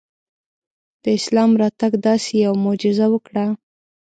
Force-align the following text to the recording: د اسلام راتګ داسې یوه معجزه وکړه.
د 1.03 1.05
اسلام 1.19 1.51
راتګ 1.61 1.91
داسې 2.07 2.31
یوه 2.45 2.57
معجزه 2.65 3.05
وکړه. 3.13 3.45